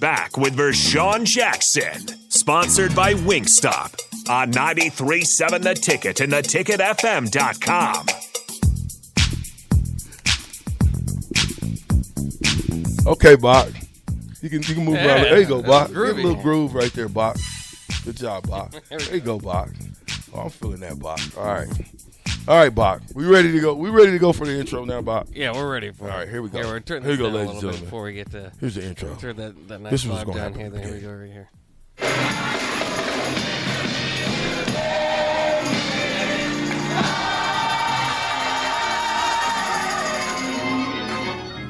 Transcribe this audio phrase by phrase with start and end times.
[0.00, 3.98] Back with Vershawn Jackson, sponsored by Wingstop
[4.28, 8.06] on 93.7 The Ticket and theticketfm.com.
[13.06, 13.68] Okay, Bach.
[14.42, 15.22] You can you can move Yeah, around.
[15.22, 15.88] There you go, that's Bach.
[15.88, 17.36] Get a little groove right there, Bach.
[18.04, 18.72] Good job, Bach.
[18.88, 19.70] There you go, Bach.
[20.34, 21.20] Oh, I'm feeling that, Bach.
[21.38, 21.68] All right.
[22.48, 23.02] All right, Bach.
[23.12, 23.74] We ready to go?
[23.74, 25.26] We ready to go for the intro now, Bach?
[25.34, 26.20] Yeah, we're ready for All it.
[26.20, 26.58] right, here we go.
[26.60, 27.80] Yeah, we're turning Here we go, ladies and gentlemen.
[27.84, 29.14] before we get to Here's the intro.
[29.16, 30.60] turn that, that nice This vibe down happen.
[30.60, 30.70] here.
[30.70, 31.48] Then here we go over here.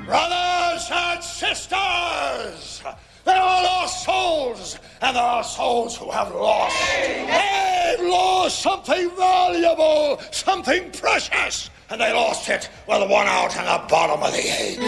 [0.04, 2.82] Brothers and sisters,
[3.24, 6.76] there are lost souls, and there are souls who have lost.
[6.94, 13.82] They've lost something valuable, something precious, and they lost it with one out in the
[13.88, 14.78] bottom of the eight.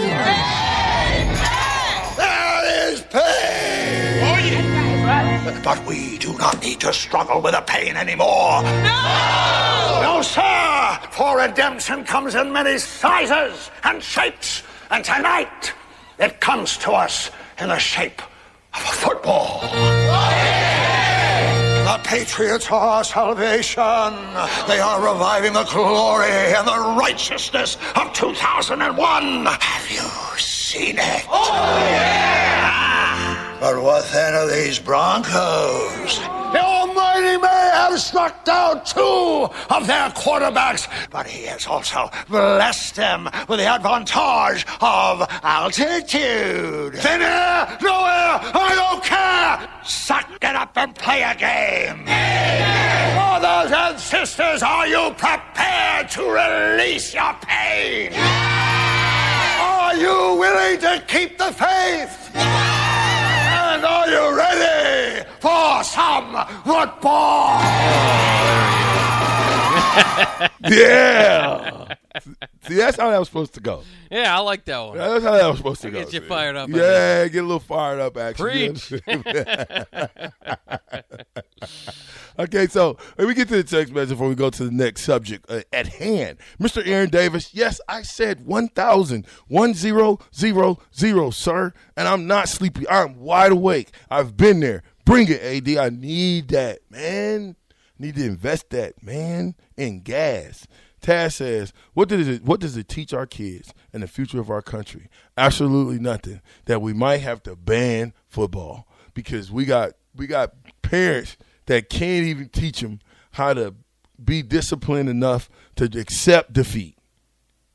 [2.17, 3.89] There is pain.
[5.65, 8.63] But we do not need to struggle with the pain anymore.
[8.63, 10.01] No!
[10.03, 10.99] No, sir!
[11.11, 14.63] For redemption comes in many sizes and shapes.
[14.91, 15.73] And tonight,
[16.19, 17.31] it comes to us
[17.61, 18.23] in the shape
[18.75, 19.61] of a football.
[22.09, 23.85] Patriots are our salvation.
[24.67, 29.45] They are reviving the glory and the righteousness of 2001.
[29.45, 31.27] Have you seen it?
[31.29, 33.59] Oh, yeah!
[33.61, 36.19] But what then of these Broncos?
[36.53, 42.97] The Almighty may have struck down two of their quarterbacks, but He has also blessed
[42.97, 46.95] them with the advantage of altitude.
[46.95, 49.69] Thin air, no air, I don't care!
[49.85, 52.05] Suck it up and play a game!
[53.15, 58.13] Brothers and sisters, are you prepared to release your pain?
[59.61, 62.31] Are you willing to keep the faith?
[62.35, 67.59] And are you ready for some football?
[70.69, 71.95] Yeah.
[72.67, 73.83] See, that's how that was supposed to go.
[74.11, 74.99] Yeah, I like that one.
[74.99, 76.01] That's how that was supposed to go.
[76.01, 76.27] Get you see.
[76.27, 78.71] fired up, Yeah, get a little fired up, actually.
[78.71, 78.93] Preach.
[82.39, 85.03] okay, so let me get to the text message before we go to the next
[85.03, 86.39] subject uh, at hand.
[86.61, 86.87] Mr.
[86.87, 92.89] Aaron Davis, yes, I said 1,000, 1000, sir, and I'm not sleepy.
[92.89, 93.93] I'm wide awake.
[94.11, 94.83] I've been there.
[95.09, 95.79] Bring it, AD.
[95.79, 97.57] I need that, man.
[97.99, 100.67] Need to invest that, man, in gas.
[101.01, 102.45] Taz says, "What does it?
[102.45, 105.09] What does it teach our kids and the future of our country?
[105.39, 106.43] Absolutely nothing.
[106.67, 110.53] That we might have to ban football because we got we got
[110.83, 113.01] parents that can't even teach them
[113.33, 113.77] how to
[114.23, 116.99] be disciplined enough to accept defeat.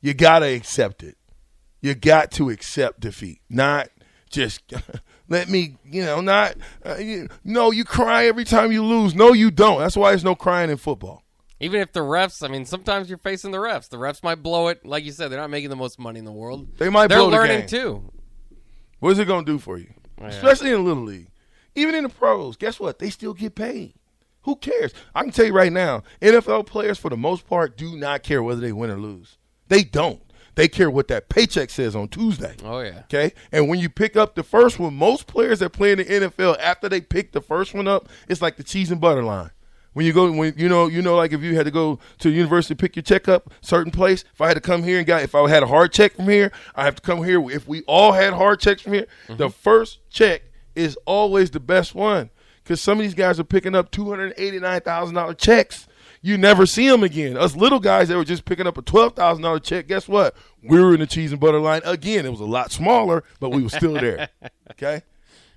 [0.00, 1.16] You gotta accept it.
[1.80, 3.88] You got to accept defeat, not
[4.34, 4.60] just
[5.28, 6.56] let me, you know, not.
[6.84, 9.14] Uh, you, no, you cry every time you lose.
[9.14, 9.78] No, you don't.
[9.78, 11.22] That's why there's no crying in football.
[11.60, 13.88] Even if the refs, I mean, sometimes you're facing the refs.
[13.88, 14.84] The refs might blow it.
[14.84, 16.66] Like you said, they're not making the most money in the world.
[16.76, 17.68] They might They're blow the learning game.
[17.68, 18.12] too.
[18.98, 19.92] What is it going to do for you?
[20.20, 20.28] Yeah.
[20.28, 21.28] Especially in the little league,
[21.74, 22.56] even in the pros.
[22.56, 22.98] Guess what?
[22.98, 23.94] They still get paid.
[24.42, 24.92] Who cares?
[25.14, 28.42] I can tell you right now, NFL players for the most part do not care
[28.42, 29.38] whether they win or lose.
[29.68, 30.20] They don't.
[30.54, 32.54] They care what that paycheck says on Tuesday.
[32.64, 33.02] Oh yeah.
[33.04, 33.32] Okay.
[33.50, 36.58] And when you pick up the first one, most players that play in the NFL
[36.60, 39.50] after they pick the first one up, it's like the cheese and butter line.
[39.94, 42.28] When you go, when you know, you know, like if you had to go to
[42.28, 44.24] the university to pick your check up, certain place.
[44.32, 46.28] If I had to come here and got, if I had a hard check from
[46.28, 47.40] here, I have to come here.
[47.50, 49.36] If we all had hard checks from here, mm-hmm.
[49.36, 50.42] the first check
[50.74, 52.30] is always the best one
[52.62, 55.86] because some of these guys are picking up two hundred eighty nine thousand dollar checks.
[56.24, 57.36] You never see them again.
[57.36, 59.86] Us little guys that were just picking up a twelve thousand dollar check.
[59.86, 60.34] Guess what?
[60.62, 62.24] We were in the cheese and butter line again.
[62.24, 64.30] It was a lot smaller, but we were still there.
[64.70, 65.02] Okay,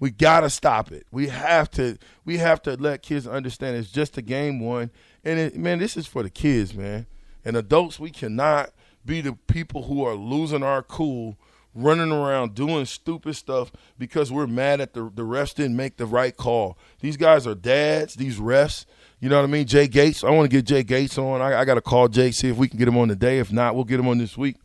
[0.02, 1.08] we gotta stop it.
[1.10, 1.98] We have to.
[2.26, 4.92] We have to let kids understand it's just a game one.
[5.24, 7.06] And it, man, this is for the kids, man.
[7.46, 8.74] And adults, we cannot
[9.06, 11.38] be the people who are losing our cool,
[11.74, 16.06] running around doing stupid stuff because we're mad at the the refs didn't make the
[16.06, 16.78] right call.
[17.00, 18.16] These guys are dads.
[18.16, 18.86] These refs.
[19.20, 19.66] You know what I mean?
[19.66, 20.24] Jay Gates.
[20.24, 21.42] I want to get Jay Gates on.
[21.42, 23.40] I, I got to call Jay see if we can get him on today.
[23.40, 24.58] If not, we'll get him on this week.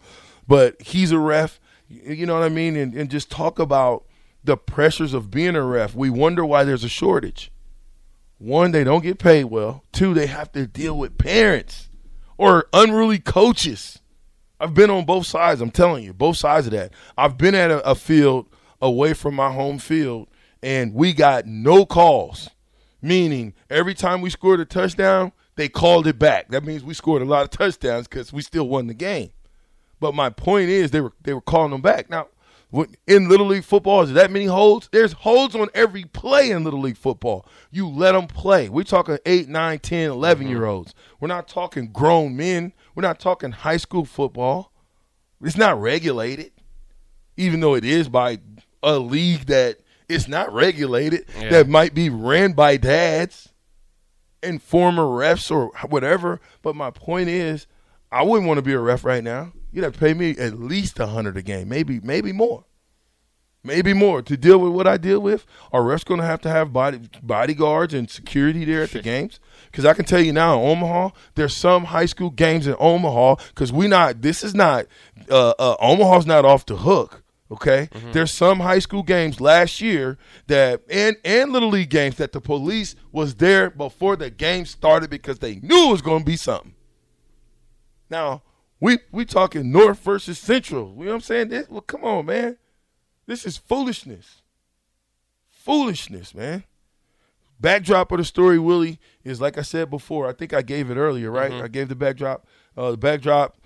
[0.47, 1.59] But he's a ref.
[1.89, 2.77] You know what I mean?
[2.77, 4.05] And, and just talk about
[4.45, 5.95] the pressures of being a ref.
[5.95, 7.51] We wonder why there's a shortage.
[8.39, 9.85] One, they don't get paid well.
[9.93, 11.89] Two, they have to deal with parents
[12.37, 14.01] or unruly coaches.
[14.59, 15.61] I've been on both sides.
[15.61, 16.93] I'm telling you, both sides of that.
[17.17, 18.49] I've been at a, a field
[18.81, 20.29] away from my home field,
[20.63, 22.51] and we got no calls.
[23.03, 26.51] Meaning, every time we scored a touchdown, they called it back.
[26.51, 29.31] That means we scored a lot of touchdowns because we still won the game.
[30.01, 32.09] But my point is, they were they were calling them back.
[32.09, 32.29] Now,
[33.07, 34.89] in little league football, is there that many holds?
[34.91, 37.47] There's holds on every play in little league football.
[37.71, 38.69] You let them play.
[38.69, 40.67] We're talking 8, 9, 10, 11 year mm-hmm.
[40.67, 40.95] olds.
[41.21, 42.73] We're not talking grown men.
[42.95, 44.73] We're not talking high school football.
[45.43, 46.53] It's not regulated,
[47.37, 48.39] even though it is by
[48.83, 49.79] a league that
[50.13, 51.49] is not regulated, Yeah.
[51.51, 53.49] that might be ran by dads
[54.43, 56.41] and former refs or whatever.
[56.63, 57.67] But my point is,
[58.11, 59.53] I wouldn't want to be a ref right now.
[59.73, 62.65] You'd have to pay me at least a hundred a game, maybe maybe more,
[63.65, 65.47] maybe more to deal with what I deal with.
[65.73, 69.41] Are refs going to have to have body bodyguards and security there at the games?
[69.71, 73.37] Because I can tell you now in Omaha, there's some high school games in Omaha.
[73.49, 74.87] Because we not this is not
[75.31, 77.22] uh, uh, Omaha's not off the hook.
[77.53, 80.17] Okay, there's some high school games last year
[80.47, 85.11] that and and little league games that the police was there before the game started
[85.11, 86.75] because they knew it was going to be something.
[88.09, 88.43] Now
[88.81, 90.95] we we talking North versus Central.
[90.97, 91.49] You know what I'm saying?
[91.49, 92.57] This, well, come on, man.
[93.27, 94.43] This is foolishness.
[95.51, 96.65] Foolishness, man.
[97.61, 100.27] Backdrop of the story, Willie, is like I said before.
[100.27, 101.53] I think I gave it earlier, right?
[101.53, 102.45] I gave the backdrop.
[102.77, 103.57] Uh, the backdrop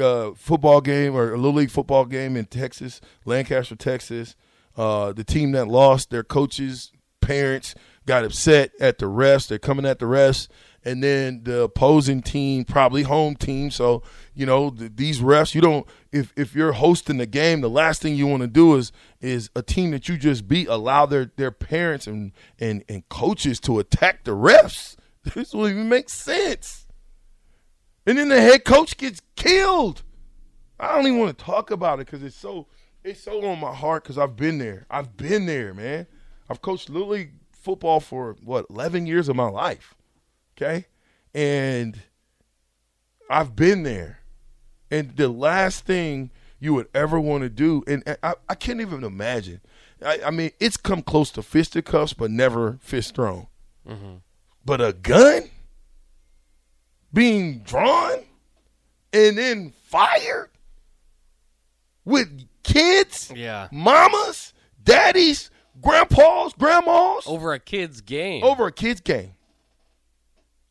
[0.00, 4.36] uh, football game or a little league football game in Texas, Lancaster, Texas.
[4.76, 7.74] Uh, the team that lost, their coaches, parents
[8.06, 9.48] got upset at the refs.
[9.48, 10.48] They're coming at the refs,
[10.84, 13.70] and then the opposing team, probably home team.
[13.70, 14.02] So
[14.34, 15.54] you know th- these refs.
[15.54, 18.74] You don't if if you're hosting the game, the last thing you want to do
[18.74, 23.08] is is a team that you just beat allow their their parents and and and
[23.08, 24.96] coaches to attack the refs.
[25.34, 26.86] This will even make sense.
[28.06, 30.02] And then the head coach gets killed.
[30.78, 32.66] I don't even want to talk about it because it's so
[33.02, 34.86] it's so on my heart because I've been there.
[34.90, 36.06] I've been there, man.
[36.48, 39.94] I've coached little league football for what eleven years of my life.
[40.56, 40.86] Okay,
[41.34, 42.00] and
[43.30, 44.20] I've been there.
[44.90, 48.80] And the last thing you would ever want to do, and and I, I can't
[48.80, 49.60] even imagine.
[50.04, 53.46] I, I mean, it's come close to fisticuffs, but never fist thrown.
[53.88, 54.16] Mm-hmm.
[54.64, 55.50] But a gun
[57.12, 58.24] being drawn
[59.14, 60.50] and then fired
[62.04, 63.68] with kids, Yeah.
[63.72, 64.52] mamas,
[64.82, 68.44] daddies, grandpas, grandmas Over a kid's game.
[68.44, 69.32] over a kid's game.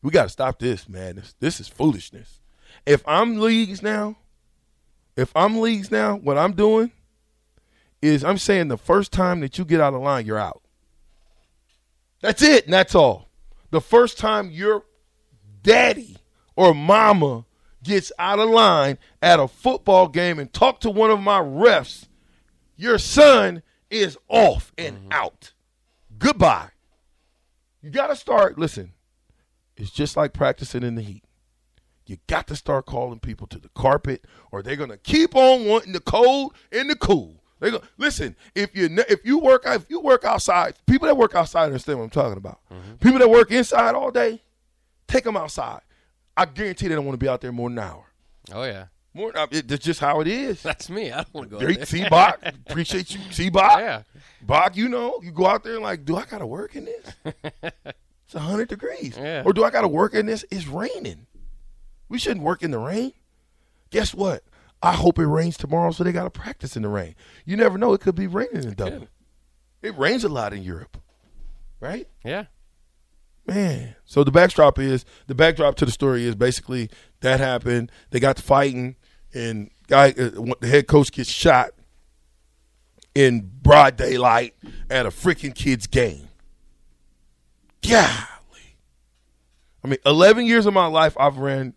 [0.01, 1.15] We got to stop this, man.
[1.15, 2.39] This, this is foolishness.
[2.85, 4.17] If I'm leagues now,
[5.15, 6.91] if I'm leagues now, what I'm doing
[8.01, 10.61] is I'm saying the first time that you get out of line, you're out.
[12.19, 13.29] That's it, and that's all.
[13.71, 14.83] The first time your
[15.61, 16.17] daddy
[16.55, 17.45] or mama
[17.83, 22.07] gets out of line at a football game and talk to one of my refs,
[22.75, 25.11] your son is off and mm-hmm.
[25.11, 25.53] out.
[26.17, 26.69] Goodbye.
[27.81, 28.93] You got to start, listen,
[29.75, 31.23] it's just like practicing in the heat.
[32.05, 35.93] You got to start calling people to the carpet or they're to keep on wanting
[35.93, 37.43] the cold and the cool.
[37.59, 38.35] They go listen.
[38.55, 42.03] If you if you work if you work outside, people that work outside understand what
[42.03, 42.59] I'm talking about.
[42.69, 42.95] Mm-hmm.
[42.95, 44.41] People that work inside all day,
[45.07, 45.79] take them outside.
[46.35, 48.05] I guarantee they don't want to be out there more than an hour.
[48.51, 50.61] Oh yeah, More, it, that's just how it is.
[50.63, 51.11] that's me.
[51.11, 51.59] I don't want to go.
[51.59, 53.19] There, out see, Bach, appreciate you.
[53.31, 54.03] See, Bach, Yeah.
[54.41, 56.85] Bach, you know, you go out there and like, do I got to work in
[56.85, 57.13] this?
[57.63, 59.43] it's hundred degrees, Yeah.
[59.45, 60.43] or do I got to work in this?
[60.51, 61.27] It's raining.
[62.09, 63.13] We shouldn't work in the rain.
[63.91, 64.43] Guess what?
[64.81, 67.15] I hope it rains tomorrow, so they got to practice in the rain.
[67.45, 69.07] You never know; it could be raining in Dublin.
[69.81, 70.97] It rains a lot in Europe,
[71.79, 72.07] right?
[72.25, 72.45] Yeah.
[73.45, 73.95] Man.
[74.05, 77.91] So the backdrop is the backdrop to the story is basically that happened.
[78.11, 78.95] They got to fighting,
[79.33, 81.71] and guy uh, the head coach gets shot
[83.13, 84.55] in broad daylight
[84.89, 86.29] at a freaking kids game.
[87.81, 88.07] Golly.
[89.83, 91.73] I mean, 11 years of my life, I've ran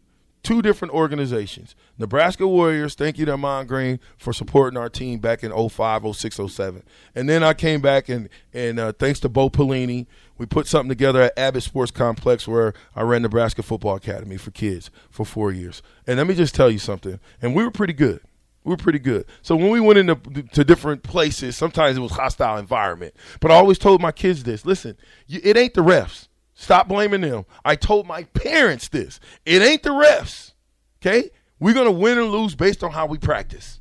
[0.47, 1.75] two different organizations.
[1.99, 6.41] Nebraska Warriors, thank you to Ahman Green for supporting our team back in 05, 06,
[6.49, 6.85] 07.
[7.17, 10.07] And then I came back and, and uh, thanks to Bo Pelini,
[10.39, 14.53] we put something together at Abbott Sports Complex where I ran Nebraska Football Academy for
[14.53, 15.83] kids for four years.
[16.07, 17.19] And let me just tell you something.
[17.43, 18.21] And we were pretty good.
[18.63, 19.27] We were pretty good.
[19.43, 20.15] So when we went into
[20.53, 23.17] to different places, sometimes it was hostile environment.
[23.41, 26.27] But I always told my kids this: listen, you, it ain't the refs.
[26.59, 27.45] Stop blaming them.
[27.65, 30.55] I told my parents this: it ain't the refs.
[31.01, 33.79] Okay, we're gonna win and lose based on how we practice.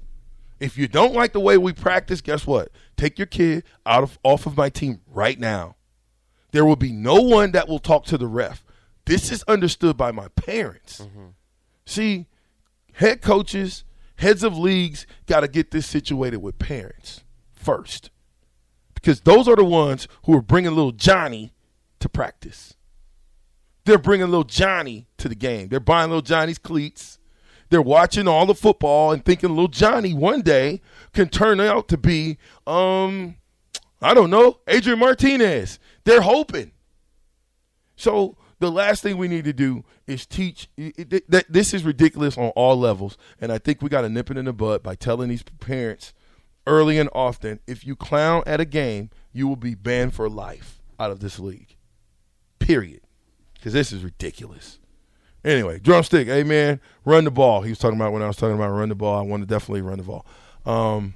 [0.60, 2.70] If you don't like the way we practice, guess what?
[2.98, 5.78] Take your kid out of off of my team right now.
[6.52, 8.64] There will be no one that will talk to the ref.
[9.06, 11.02] This is understood by my parents.
[11.02, 11.28] Mm-hmm.
[11.86, 12.28] See,
[12.94, 13.84] head coaches,
[14.18, 18.10] heads of leagues got to get this situated with parents first.
[18.94, 21.54] Because those are the ones who are bringing little Johnny
[22.06, 22.76] to practice.
[23.86, 25.70] They're bringing little Johnny to the game.
[25.70, 27.18] They're buying little Johnny's cleats.
[27.70, 30.82] They're watching all the football and thinking little Johnny one day
[31.14, 33.38] can turn out to be, um,
[34.02, 35.80] I don't know, Adrian Martinez.
[36.04, 36.74] They're hoping.
[37.96, 42.50] So the last thing we need to do is teach that this is ridiculous on
[42.50, 45.30] all levels, and I think we got to nip it in the bud by telling
[45.30, 46.14] these parents
[46.68, 50.82] early and often: if you clown at a game, you will be banned for life
[51.00, 51.75] out of this league.
[52.66, 53.02] Period.
[53.54, 54.80] Because this is ridiculous.
[55.44, 57.62] Anyway, drumstick, hey man, run the ball.
[57.62, 59.20] He was talking about when I was talking about run the ball.
[59.20, 60.26] I want to definitely run the ball.
[60.66, 61.14] Um,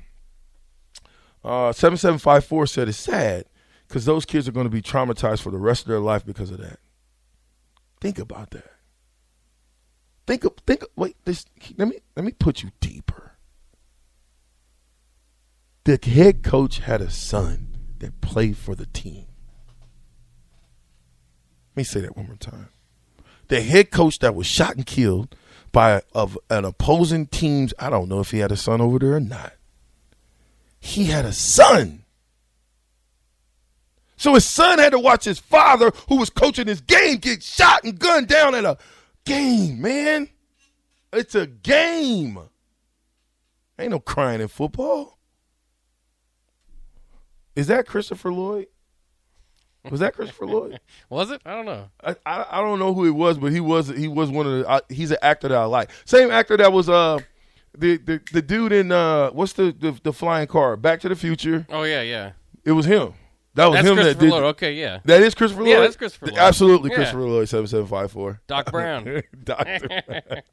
[1.44, 3.46] uh, seven seven five four said it's sad
[3.88, 6.52] because those kids are going to be traumatized for the rest of their life because
[6.52, 6.78] of that.
[8.00, 8.70] Think about that.
[10.28, 10.84] Think of think.
[10.84, 11.48] Of, wait, this.
[11.78, 13.32] Let me let me put you deeper.
[15.86, 19.26] The head coach had a son that played for the team.
[21.80, 22.68] Let me say that one more time.
[23.48, 25.34] The head coach that was shot and killed
[25.72, 27.74] by of an opposing team's.
[27.80, 29.54] I don't know if he had a son over there or not.
[30.82, 32.04] He had a son.
[34.18, 37.86] So his son had to watch his father, who was coaching his game, get shot
[37.86, 38.78] and gunned down at a
[39.24, 40.28] game, man.
[41.14, 42.38] It's a game.
[43.80, 45.18] Ain't no crying in football.
[47.56, 48.68] Is that Christopher Lloyd?
[49.92, 50.80] Was that Christopher Lloyd?
[51.10, 51.42] Was it?
[51.46, 51.90] I don't know.
[52.04, 54.60] I, I I don't know who he was, but he was he was one of
[54.60, 54.70] the.
[54.70, 55.90] I, he's an actor that I like.
[56.06, 57.20] Same actor that was uh
[57.78, 60.76] the the, the dude in uh what's the, the the flying car?
[60.78, 61.66] Back to the Future.
[61.70, 62.32] Oh yeah, yeah.
[62.66, 63.14] It was him.
[63.56, 64.32] That was That's him that Christopher did.
[64.32, 64.44] Lloyd.
[64.44, 65.00] Okay, yeah.
[65.06, 65.72] That is Christopher Lloyd.
[65.72, 66.38] Yeah, that's Christopher Lloyd.
[66.38, 66.96] Absolutely, Yeah.
[66.98, 67.50] Christopher Lloyd.
[67.50, 68.42] Seven seven five four.
[68.48, 69.22] Doc Brown.
[69.44, 70.02] Doctor.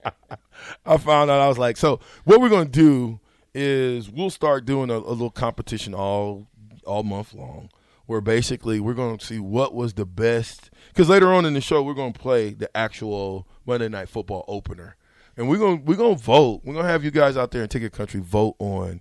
[0.86, 1.40] I found out.
[1.40, 3.20] I was like, so what we're gonna do
[3.54, 6.46] is we'll start doing a, a little competition all
[6.86, 7.68] all month long,
[8.06, 10.70] where basically we're gonna see what was the best.
[10.88, 14.96] Because later on in the show, we're gonna play the actual Monday Night Football opener,
[15.36, 16.62] and we're gonna we're gonna vote.
[16.64, 19.00] We're gonna have you guys out there in Ticket Country vote on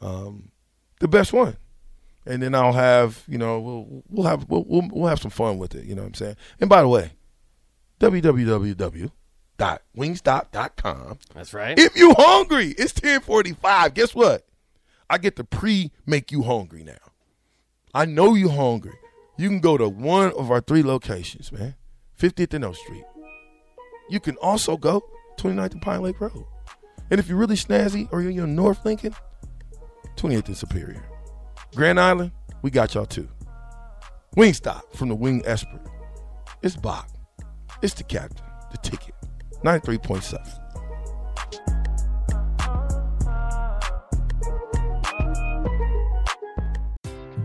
[0.00, 0.50] um,
[1.00, 1.56] the best one
[2.26, 5.58] and then I'll have you know we'll we'll have we'll, we'll we'll have some fun
[5.58, 5.84] with it.
[5.84, 6.36] You know what I'm saying?
[6.60, 7.12] And by the way,
[8.00, 9.10] www
[9.58, 11.18] dot www.wingstop.com.
[11.34, 11.78] That's right.
[11.78, 13.94] If you hungry, it's 10:45.
[13.94, 14.46] Guess what?
[15.08, 16.94] I get to pre make you hungry now.
[17.96, 18.92] I know you hungry.
[19.38, 21.76] You can go to one of our three locations, man.
[22.20, 23.06] 50th and O Street.
[24.10, 25.02] You can also go
[25.38, 26.44] 29th and Pine Lake Road.
[27.10, 29.14] And if you're really snazzy or you're in your North Lincoln,
[30.16, 31.02] 28th and Superior.
[31.74, 33.30] Grand Island, we got y'all too.
[34.36, 35.80] Wingstop from the Wing Expert.
[36.60, 37.08] It's Bach.
[37.80, 39.14] It's the captain, the ticket.
[39.64, 40.65] 93.7.